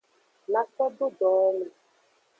[0.51, 1.67] Na so do dowowo me.